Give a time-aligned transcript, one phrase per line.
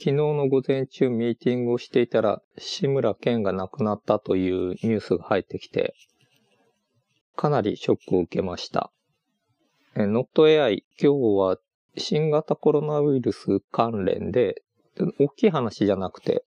[0.00, 5.96] 昨日の午前中ミーティングをしていたら、志村けんが亡くなったというニュースが入ってきて、
[7.34, 8.92] かなりショックを受けました。
[9.96, 11.58] え、NotAI、今日は
[11.96, 14.62] 新型コロナウイルス関連で、
[15.18, 16.44] 大きい話じゃなくて、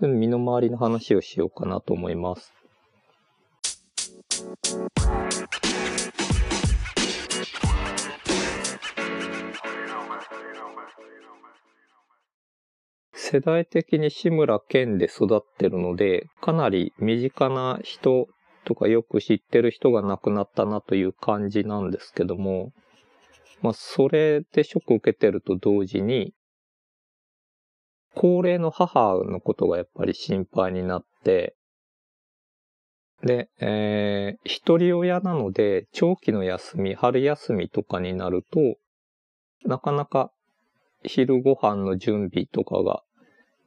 [0.00, 2.52] 身の回りの話をしようかなと思います。
[13.28, 18.28] 世代的に志村けんで育ってるので、かなり身近な人
[18.64, 22.70] とかよく知ってる人が亡くなったなという感じなんですけども、
[23.62, 26.34] まあ、それでショック受けてると同時に、
[28.14, 31.56] 高齢の母のことがやっぱり心配になって、
[33.24, 38.76] で、えー、一人親なので、長期の休み、春休みとかになると、
[39.68, 40.30] なかなか
[41.02, 43.02] 昼ご飯の準備とかが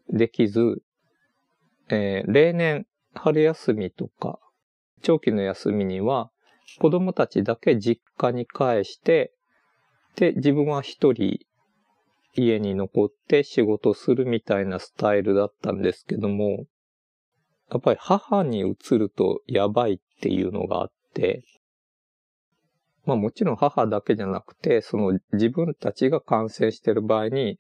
[0.09, 0.81] できず、
[1.89, 4.39] えー、例年春休みとか
[5.01, 6.29] 長期の休みには
[6.79, 9.33] 子供たちだけ実家に帰して、
[10.15, 11.39] で、自分は一人
[12.35, 16.65] 家に残って仕事するみたいなスタイルだったんですけども、
[17.71, 21.43] やっぱり母に移るとやばいっていうのがあって、
[23.05, 27.57] まあもちろん母だけじゃなくて、その自分たちが感染してる場合に、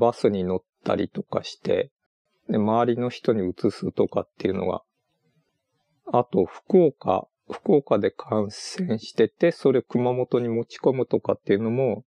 [0.00, 1.90] バスに乗ったりとかして、
[2.48, 4.82] で、周りの人に移すとかっていうのが、
[6.06, 12.04] あと、福岡、福岡で感染してて、それを熊本に持ち込むとかっていうのも、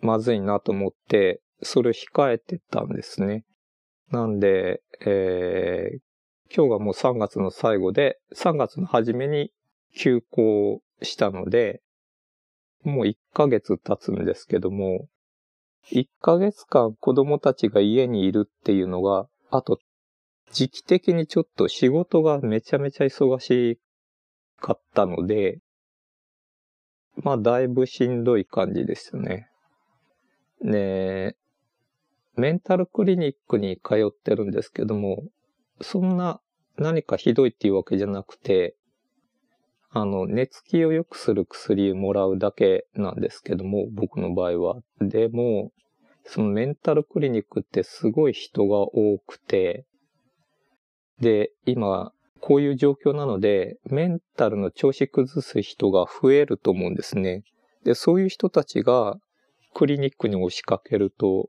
[0.00, 3.44] まずいなと思って、それを控えてたんですね。
[4.10, 9.52] なんで、えー、今日がもう3月の最後で、3月の初めに
[9.94, 11.80] 休校したので、
[12.82, 15.08] もう1ヶ月経つんですけども、
[15.92, 19.78] 1ヶ月間子供たちが家にいるっていうのが、あと、
[20.52, 23.78] 時期的にちょっと仕事がめちゃめちゃ忙し
[24.60, 25.60] かったので、
[27.16, 29.48] まあ、だいぶしんどい感じですよね。
[30.62, 31.36] で、
[32.36, 35.24] メンタルクリニックに通ってるんですけども、
[35.80, 36.40] そんな
[36.76, 38.74] 何かひどいっていうわけじゃなくて、
[39.98, 44.82] あの、寝つきを良くする薬をもらうだけなんですけども、僕の場合は。
[45.00, 45.72] でも、
[46.26, 49.86] そのメンタルクリニックってすごい人が多くて、
[51.18, 52.12] で、今、
[52.42, 57.42] こういう状況なので、メンタルの調子崩す人が増えると思うんですね。
[57.84, 59.16] で、そういう人たちが
[59.72, 61.48] クリニックに押しかけると、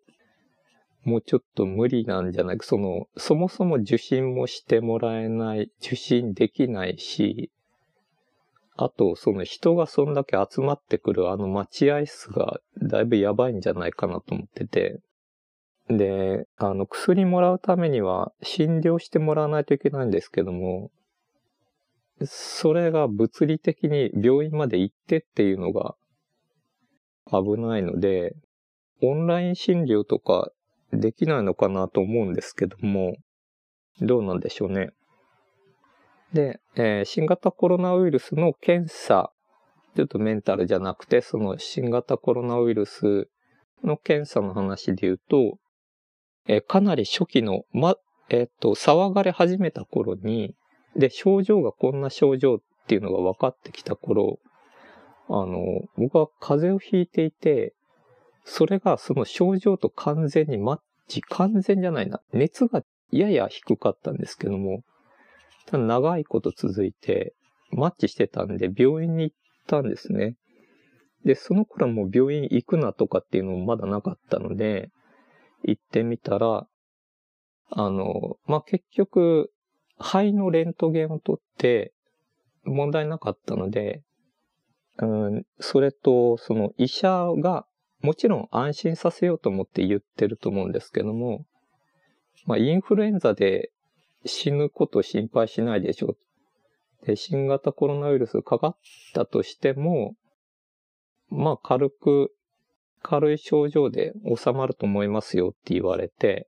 [1.03, 2.65] もうちょっと無理なんじゃないか。
[2.65, 7.51] その、そもそも受診もしてもらえない、受診できないし、
[8.77, 15.01] あと、その人がそんだけ集まってくるあの待合室がだいぶやばいんじゃないかなと思ってて。
[15.89, 20.91] で、あの、薬もらうためには診療してもらわないといけないんですけども、
[22.23, 25.95] それが物理的に病院まで行ってっていうのが
[27.31, 28.35] 危ないので、
[29.01, 30.51] オンライン診療とか
[30.91, 33.15] できないのかなと思うんですけども、
[34.01, 34.91] どうなんでしょうね。
[36.33, 39.31] で、えー、新型コロナウイルスの検査、
[39.95, 43.29] ちょっとメンタルじゃなくて、その新型コロナウイルス
[43.83, 45.57] の検査の話で言うと、
[46.47, 47.95] えー、かなり初期の、ま、
[48.29, 50.53] えっ、と、騒がれ始めた頃に、
[50.95, 54.39] で、症状がこんな症状っていうのが分かってきた頃、
[55.29, 57.73] あの、僕は風邪をひいていて、
[58.43, 62.21] それがその症状と完全にマッチ、完全じゃないな。
[62.33, 64.83] 熱がやや低かったんですけども、
[65.67, 67.33] ただ長いこと続いて、
[67.71, 69.35] マッチしてたんで病院に行っ
[69.67, 70.35] たんですね。
[71.25, 74.89] で、その頃も病院行くなとかっていうのもまだなかったので、
[75.63, 76.65] 行ってみたら、
[77.69, 79.51] あの、まあ、結局、
[79.99, 81.91] 肺のレントゲンを取って
[82.63, 84.03] 問題なかったので、
[84.99, 87.65] うん、それと、その医者が
[88.01, 91.45] もちろん安心させようと思って言ってると思うんですけども、
[92.45, 93.71] まあ、インフルエンザで
[94.27, 96.15] 死ぬこと心配しないでしょ
[97.03, 97.05] う。
[97.05, 98.77] で、新型コロナウイルスかかっ
[99.13, 100.15] たとしても、
[101.29, 102.31] まあ軽く、
[103.01, 106.47] 軽い症状で収まると思いますよって言われて、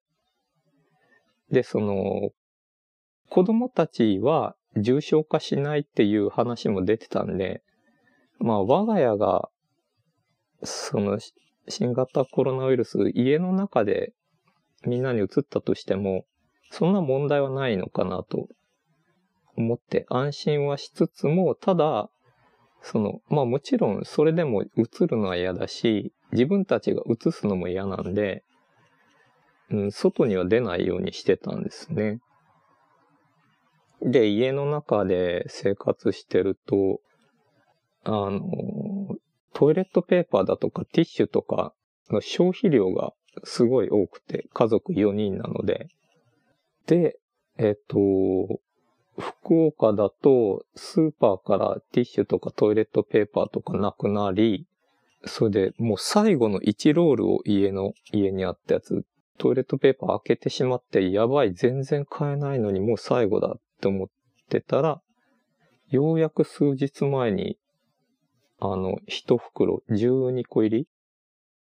[1.51, 2.31] で、その、
[3.29, 7.61] 子供たちは重症化しないっていう話も出てたんで、
[8.39, 9.49] まあ我が家が、
[10.63, 11.19] その、
[11.67, 14.13] 新型コロナウイルス家の中で
[14.85, 16.25] みんなに移ったとしても、
[16.71, 18.48] そんな問題はないのかなと
[19.57, 22.10] 思って安心はしつつも、ただ、
[22.81, 28.44] その、まあもちろんそれでも映るのは嫌だし、自分たちが映すのも嫌なんで、
[29.71, 32.19] うん、外には出ないようにしてたんですね。
[34.01, 37.01] で、家の中で生活してると、
[38.06, 38.42] あの、
[39.54, 41.74] トイレットペーパーだとかティッシュとか
[42.10, 43.12] の消費量が
[43.44, 45.89] すごい多くて、家族4人なので。
[46.89, 47.19] で、
[47.59, 47.97] えっと、
[49.19, 54.65] 福岡だとスーパーからティッシュとかトイレットペーパーとかなくなり、
[55.25, 59.06] それでもう最後の1ロールを家の、家にあったやつ、
[59.38, 64.07] トイレットペーパー開けてしまって、やばい、全然買えないのにもう最後だって思っ
[64.50, 65.00] てたら、
[65.89, 67.59] ようやく数日前に、
[68.59, 70.88] あの、一袋12個入り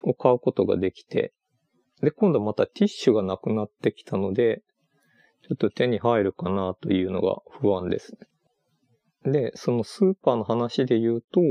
[0.02, 1.32] を買うことができて、
[2.02, 4.64] で、今度またティッシュがなくなってきたので、
[5.52, 8.18] ちょっと手に入るかなというのが不安です。
[9.26, 11.42] で、そのスーパーの話で言うと、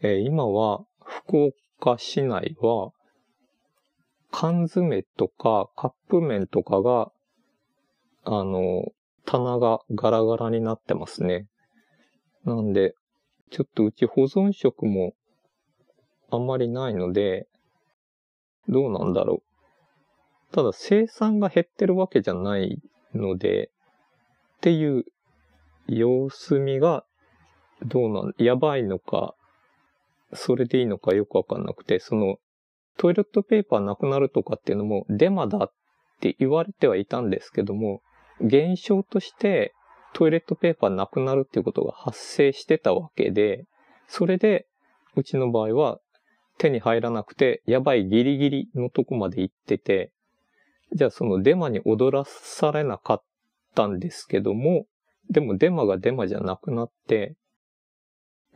[0.00, 2.92] えー、今は福岡市内は、
[4.30, 7.12] 缶詰とかカップ麺とかが、
[8.24, 8.86] あの、
[9.26, 11.46] 棚がガラガラになってますね。
[12.46, 12.94] なんで、
[13.50, 15.12] ちょっとうち保存食も
[16.30, 17.48] あんまりないので、
[18.66, 19.53] どうなんだろう。
[20.54, 22.78] ただ生産が減ってるわけじゃない
[23.12, 23.70] ので、
[24.58, 25.04] っていう
[25.88, 27.04] 様子見が
[27.84, 29.34] どうなん、やばいのか、
[30.32, 32.36] それでいいのかよくわかんなくて、その
[32.96, 35.72] トイレットペーパーなくなるとかっていうのもデマだっ
[36.20, 38.00] て言われてはいたんですけども、
[38.40, 39.74] 現象として
[40.12, 43.64] トイレットペーパーなくなるっていうことが発生してたわけで、
[44.06, 44.66] それで
[45.16, 45.98] うちの場合は
[46.58, 50.12] 手に入らなくて、やばいギリギリのとこまで行ってて、
[50.94, 53.22] じゃあそのデマに踊らされなかっ
[53.74, 54.86] たんですけども、
[55.30, 57.34] でもデマがデマじゃなくなって、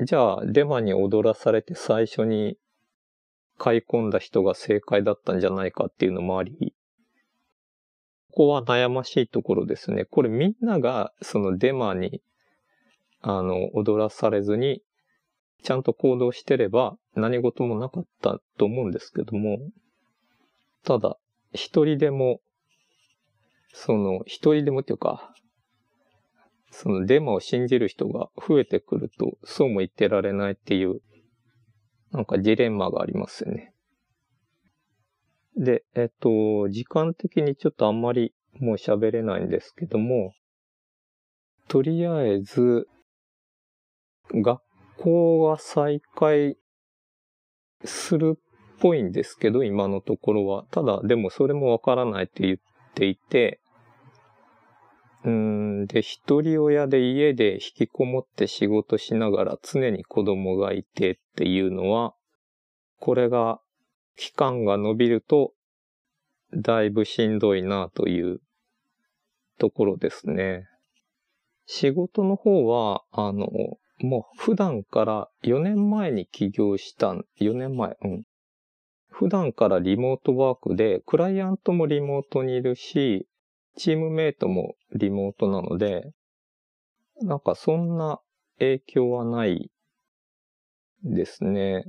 [0.00, 2.56] じゃあデマに踊らされて最初に
[3.56, 6.74] 買い込んだ人が正解だったんじゃないかっていうのもあり、
[8.30, 10.04] ここは悩ましいところですね。
[10.04, 12.22] これみんながそのデマに、
[13.20, 14.80] あの、踊らされずに、
[15.64, 19.58] ちゃんと行動してれば何事もなかったと思うんですけども、
[20.84, 21.16] ただ、
[21.52, 22.40] 一人でも、
[23.72, 25.34] その、一人でもっていうか、
[26.70, 31.00] そのデマを信じる人が増えてくると、そうも言ってられないっていう
[32.12, 33.74] なんかジレンマがありますよね。
[35.56, 40.32] で、えっと、時間的にちょっとあんまりもう喋れないんですけども、
[41.68, 42.88] とりあえず、
[44.32, 44.62] 学
[44.96, 46.56] 校は再開
[47.84, 48.38] する
[48.80, 50.64] ぽいんですけど、今のところは。
[50.70, 52.58] ただ、でもそれもわからないって言っ
[52.94, 53.60] ていて、
[55.24, 62.14] うん、で、一人親で家で引きこもって仕事しながら常に子供がいてっていうのは、
[63.00, 63.60] これが
[64.16, 65.52] 期間が伸びると、
[66.56, 68.40] だいぶしんどいなという
[69.58, 70.66] ところですね。
[71.66, 73.48] 仕事の方は、あの、
[74.00, 78.22] もう普段から4年前に起業したん、4年前、うん。
[79.18, 83.26] 普段からリモートワークで、クライアントもリモートにいるし、
[83.76, 86.12] チームメイトもリモートなので、
[87.22, 88.20] なんかそんな
[88.60, 89.72] 影響はない
[91.02, 91.84] ですね。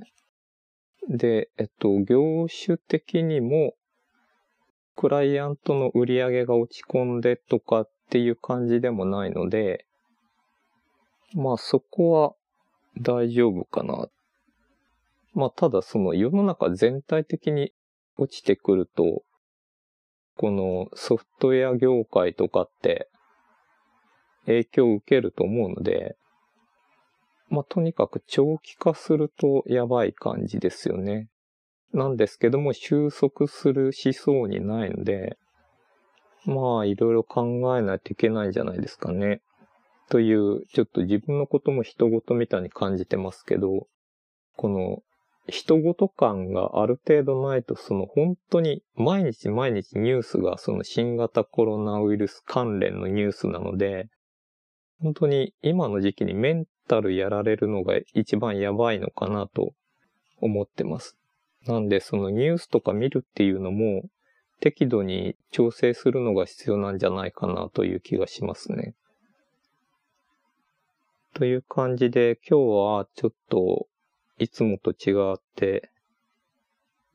[1.08, 3.76] で、えっと、業種的にも、
[4.96, 9.86] クライアントの売り上げが落ち込んでとかっていう感じでもないので、
[11.36, 12.34] まあそこは
[13.00, 14.08] 大丈夫かな。
[15.34, 17.72] まあただその世の中全体的に
[18.18, 19.24] 落ちてくると、
[20.36, 23.10] このソフトウェア業界とかって
[24.46, 26.16] 影響を受けると思うので、
[27.50, 31.28] まあ、とにかく長期化するとやばい感じですよね。
[31.94, 35.38] なんですけども収束する思想にないので、
[36.46, 39.42] まあいろいろ考えないといけないんじゃないですかね。
[40.10, 43.88] という、ちょっと自分のことも人事みたいに感じてますけど、
[44.56, 45.02] この
[45.48, 54.10] 人事感がある程度ないと、その本当に毎日毎日ニュースがその新型コロナウイルス関連のニュースなので、
[55.02, 59.74] 本当に今の時期にメンタルやられるのが一番やばいのかなと
[60.42, 61.18] 思ってます。
[61.66, 64.04] なんでそのニュースとか見るっていうのも
[64.60, 68.94] 適度に調整するのが必要なんじゃないかなという気がしますね。
[71.34, 73.88] という感じで今日はちょっと
[74.40, 75.92] いつもと違って、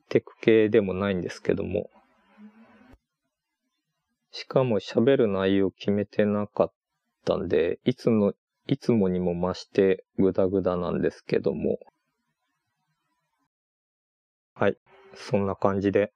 [0.09, 1.89] テク系でもないんですけども、
[4.31, 6.73] しかも喋る内容決めてなかっ
[7.25, 8.33] たんで、いつの、
[8.67, 11.79] いつもにも増してグダグダなんですけども、
[14.53, 14.77] はい、
[15.15, 16.13] そんな感じで。